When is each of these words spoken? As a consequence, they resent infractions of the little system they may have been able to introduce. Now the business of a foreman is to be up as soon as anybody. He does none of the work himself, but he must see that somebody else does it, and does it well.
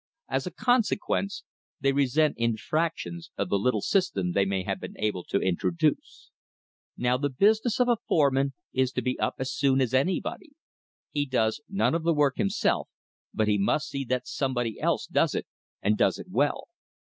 As 0.27 0.47
a 0.47 0.51
consequence, 0.51 1.43
they 1.79 1.91
resent 1.93 2.35
infractions 2.39 3.29
of 3.37 3.49
the 3.49 3.59
little 3.59 3.83
system 3.83 4.31
they 4.31 4.45
may 4.45 4.63
have 4.63 4.79
been 4.79 4.97
able 4.97 5.23
to 5.25 5.37
introduce. 5.39 6.31
Now 6.97 7.17
the 7.17 7.29
business 7.29 7.79
of 7.79 7.87
a 7.87 7.97
foreman 8.07 8.53
is 8.73 8.91
to 8.93 9.03
be 9.03 9.19
up 9.19 9.35
as 9.37 9.53
soon 9.53 9.79
as 9.79 9.93
anybody. 9.93 10.53
He 11.11 11.27
does 11.27 11.61
none 11.69 11.93
of 11.93 12.01
the 12.01 12.15
work 12.15 12.37
himself, 12.37 12.89
but 13.31 13.47
he 13.47 13.59
must 13.59 13.89
see 13.89 14.03
that 14.05 14.25
somebody 14.27 14.79
else 14.79 15.05
does 15.05 15.35
it, 15.35 15.45
and 15.83 15.99
does 15.99 16.17
it 16.17 16.31
well. 16.31 16.69